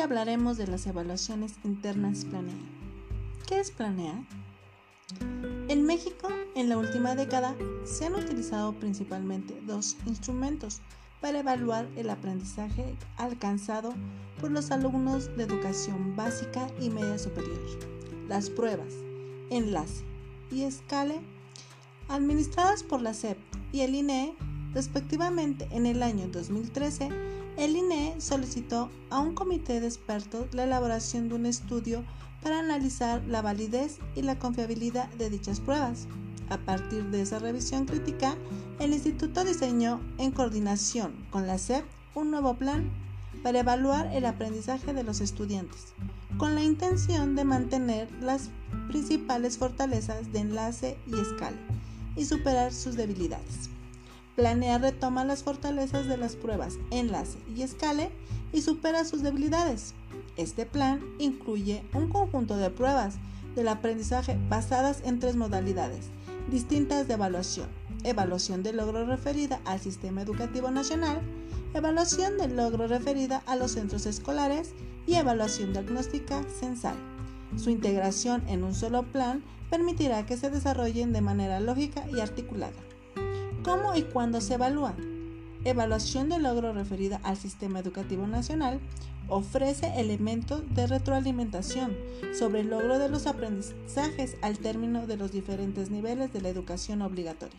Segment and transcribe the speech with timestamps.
[0.00, 2.54] hablaremos de las evaluaciones internas Planea.
[3.46, 4.24] ¿Qué es Planea?
[5.68, 10.80] En México, en la última década, se han utilizado principalmente dos instrumentos
[11.20, 13.94] para evaluar el aprendizaje alcanzado
[14.40, 17.60] por los alumnos de educación básica y media superior.
[18.28, 18.92] Las pruebas,
[19.50, 20.04] enlace
[20.50, 21.20] y escale,
[22.08, 23.38] administradas por la SEP
[23.72, 24.34] y el INE,
[24.74, 27.08] respectivamente en el año 2013,
[27.56, 32.04] el INE solicitó a un comité de expertos la elaboración de un estudio
[32.42, 36.06] para analizar la validez y la confiabilidad de dichas pruebas.
[36.48, 38.36] A partir de esa revisión crítica,
[38.78, 42.90] el instituto diseñó, en coordinación con la SEP, un nuevo plan
[43.42, 45.94] para evaluar el aprendizaje de los estudiantes,
[46.36, 48.50] con la intención de mantener las
[48.88, 51.56] principales fortalezas de enlace y escala
[52.16, 53.70] y superar sus debilidades.
[54.36, 58.10] Planea retoma las fortalezas de las pruebas enlace y escale
[58.52, 59.94] y supera sus debilidades.
[60.36, 63.16] Este plan incluye un conjunto de pruebas
[63.54, 66.10] del aprendizaje basadas en tres modalidades
[66.50, 67.68] distintas de evaluación.
[68.04, 71.20] Evaluación de logro referida al sistema educativo nacional,
[71.74, 74.72] evaluación de logro referida a los centros escolares
[75.06, 76.96] y evaluación diagnóstica censal.
[77.56, 82.76] Su integración en un solo plan permitirá que se desarrollen de manera lógica y articulada.
[83.66, 84.94] ¿Cómo y cuándo se evalúa?
[85.64, 88.78] Evaluación de logro referida al Sistema Educativo Nacional
[89.26, 91.96] ofrece elementos de retroalimentación
[92.38, 97.02] sobre el logro de los aprendizajes al término de los diferentes niveles de la educación
[97.02, 97.58] obligatoria.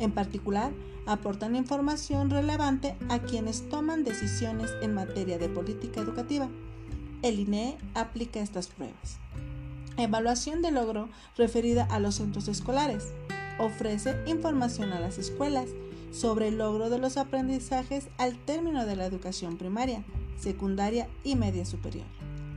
[0.00, 0.72] En particular,
[1.06, 6.48] aportan información relevante a quienes toman decisiones en materia de política educativa.
[7.22, 9.18] El INE aplica estas pruebas.
[9.96, 13.12] Evaluación de logro referida a los centros escolares
[13.58, 15.66] ofrece información a las escuelas
[16.12, 20.02] sobre el logro de los aprendizajes al término de la educación primaria,
[20.38, 22.06] secundaria y media superior.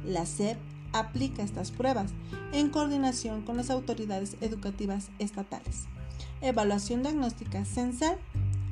[0.05, 0.57] La SEP
[0.93, 2.11] aplica estas pruebas
[2.53, 5.85] en coordinación con las autoridades educativas estatales.
[6.41, 8.17] Evaluación diagnóstica censal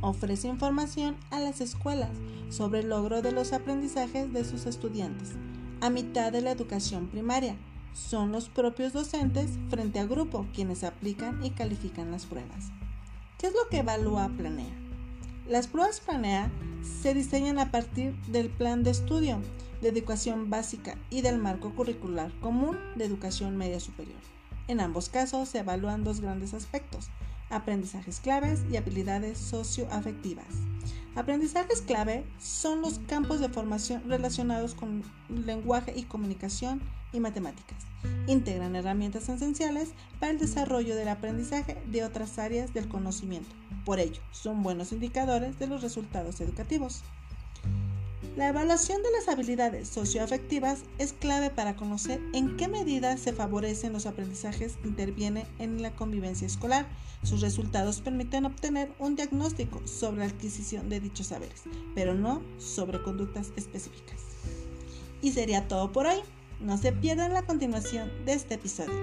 [0.02, 2.12] ofrece información a las escuelas
[2.50, 5.34] sobre el logro de los aprendizajes de sus estudiantes
[5.82, 7.56] a mitad de la educación primaria,
[7.98, 12.72] son los propios docentes frente a grupo quienes aplican y califican las pruebas.
[13.38, 14.74] ¿Qué es lo que evalúa Planea?
[15.48, 16.52] Las pruebas Planea
[17.02, 19.42] se diseñan a partir del plan de estudio
[19.82, 24.20] de educación básica y del marco curricular común de educación media superior.
[24.68, 27.10] En ambos casos se evalúan dos grandes aspectos,
[27.50, 30.46] aprendizajes claves y habilidades socioafectivas.
[31.16, 36.82] Aprendizajes clave son los campos de formación relacionados con lenguaje y comunicación
[37.12, 37.78] y matemáticas.
[38.28, 43.50] Integran herramientas esenciales para el desarrollo del aprendizaje de otras áreas del conocimiento.
[43.86, 47.04] Por ello, son buenos indicadores de los resultados educativos.
[48.38, 53.94] La evaluación de las habilidades socioafectivas es clave para conocer en qué medida se favorecen
[53.94, 56.86] los aprendizajes que intervienen en la convivencia escolar.
[57.24, 61.64] Sus resultados permiten obtener un diagnóstico sobre la adquisición de dichos saberes,
[61.96, 64.22] pero no sobre conductas específicas.
[65.20, 66.20] Y sería todo por hoy.
[66.60, 68.94] No se pierdan la continuación de este episodio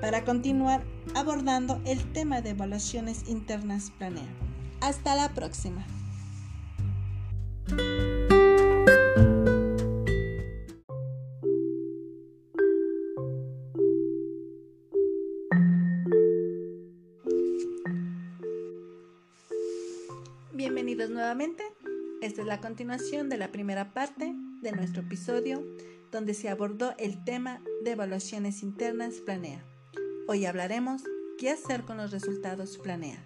[0.00, 0.82] para continuar
[1.14, 4.26] abordando el tema de evaluaciones internas planea.
[4.80, 5.86] Hasta la próxima.
[20.84, 21.64] Bienvenidos nuevamente.
[22.20, 25.64] Esta es la continuación de la primera parte de nuestro episodio
[26.12, 29.64] donde se abordó el tema de evaluaciones internas Planea.
[30.28, 31.00] Hoy hablaremos
[31.38, 33.16] qué hacer con los resultados Planea.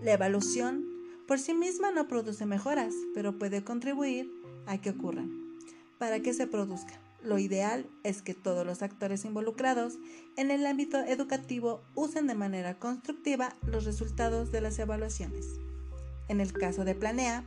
[0.00, 0.84] La evaluación
[1.28, 4.28] por sí misma no produce mejoras, pero puede contribuir
[4.66, 5.30] a que ocurran.
[5.98, 9.98] Para que se produzca, lo ideal es que todos los actores involucrados
[10.36, 15.60] en el ámbito educativo usen de manera constructiva los resultados de las evaluaciones.
[16.28, 17.44] En el caso de Planea,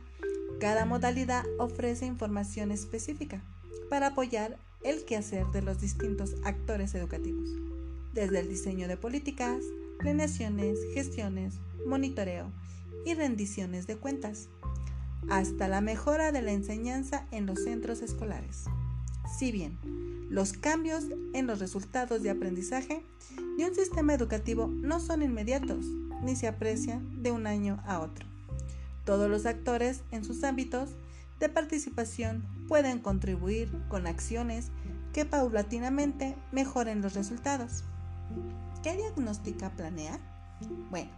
[0.60, 3.42] cada modalidad ofrece información específica
[3.88, 7.48] para apoyar el quehacer de los distintos actores educativos,
[8.14, 9.62] desde el diseño de políticas,
[9.98, 11.54] planeaciones, gestiones,
[11.86, 12.50] monitoreo
[13.04, 14.48] y rendiciones de cuentas,
[15.28, 18.64] hasta la mejora de la enseñanza en los centros escolares.
[19.38, 19.78] Si bien
[20.30, 21.04] los cambios
[21.34, 23.02] en los resultados de aprendizaje
[23.58, 25.84] de un sistema educativo no son inmediatos
[26.22, 28.29] ni se aprecian de un año a otro.
[29.10, 30.90] Todos los actores en sus ámbitos
[31.40, 34.70] de participación pueden contribuir con acciones
[35.12, 37.82] que paulatinamente mejoren los resultados.
[38.84, 40.20] ¿Qué diagnóstica planea?
[40.90, 41.10] Bueno,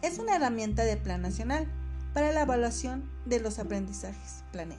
[0.00, 1.66] es una herramienta de Plan Nacional
[2.14, 4.78] para la evaluación de los aprendizajes Planea,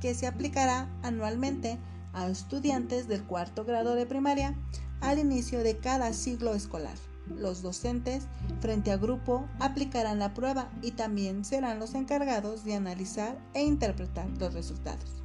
[0.00, 1.78] que se aplicará anualmente
[2.14, 4.54] a estudiantes del cuarto grado de primaria
[5.02, 6.96] al inicio de cada ciclo escolar.
[7.38, 8.26] Los docentes
[8.60, 14.28] frente a grupo aplicarán la prueba y también serán los encargados de analizar e interpretar
[14.38, 15.22] los resultados.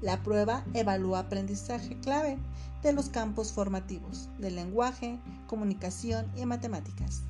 [0.00, 2.38] La prueba evalúa aprendizaje clave
[2.82, 7.22] de los campos formativos del lenguaje, comunicación y matemáticas.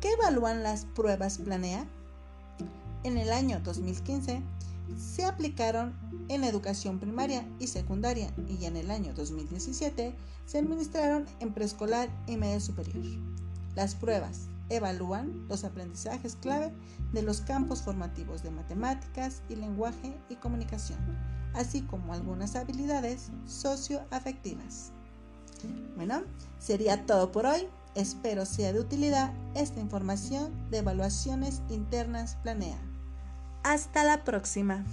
[0.00, 1.86] ¿Qué evalúan las pruebas Planea?
[3.04, 4.42] En el año 2015
[4.96, 5.94] se aplicaron
[6.28, 10.14] en educación primaria y secundaria y en el año 2017
[10.46, 13.04] se administraron en preescolar y medio superior.
[13.74, 16.72] Las pruebas evalúan los aprendizajes clave
[17.12, 20.98] de los campos formativos de matemáticas y lenguaje y comunicación,
[21.54, 24.92] así como algunas habilidades socioafectivas.
[25.96, 26.22] Bueno,
[26.58, 27.66] sería todo por hoy.
[27.94, 32.89] Espero sea de utilidad esta información de evaluaciones internas Planea.
[33.62, 34.84] Hasta la próxima.